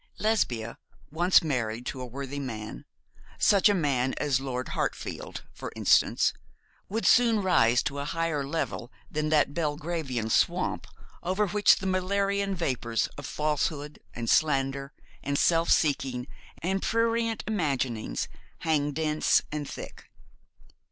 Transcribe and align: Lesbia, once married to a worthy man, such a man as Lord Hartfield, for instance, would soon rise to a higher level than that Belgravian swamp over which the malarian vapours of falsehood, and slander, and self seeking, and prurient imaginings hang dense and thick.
Lesbia, 0.17 0.79
once 1.11 1.43
married 1.43 1.85
to 1.85 2.01
a 2.01 2.05
worthy 2.07 2.39
man, 2.39 2.85
such 3.37 3.69
a 3.69 3.73
man 3.75 4.15
as 4.17 4.39
Lord 4.39 4.69
Hartfield, 4.69 5.43
for 5.53 5.71
instance, 5.75 6.33
would 6.89 7.05
soon 7.05 7.43
rise 7.43 7.83
to 7.83 7.99
a 7.99 8.05
higher 8.05 8.43
level 8.43 8.91
than 9.11 9.29
that 9.29 9.53
Belgravian 9.53 10.31
swamp 10.31 10.87
over 11.21 11.45
which 11.49 11.75
the 11.75 11.85
malarian 11.85 12.55
vapours 12.55 13.09
of 13.15 13.27
falsehood, 13.27 13.99
and 14.15 14.27
slander, 14.27 14.91
and 15.21 15.37
self 15.37 15.69
seeking, 15.69 16.27
and 16.63 16.81
prurient 16.81 17.43
imaginings 17.45 18.27
hang 18.61 18.93
dense 18.93 19.43
and 19.51 19.69
thick. 19.69 20.09